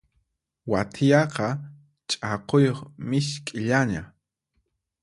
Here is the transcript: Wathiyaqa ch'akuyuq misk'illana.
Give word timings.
Wathiyaqa 0.71 1.47
ch'akuyuq 2.09 2.79
misk'illana. 3.09 4.01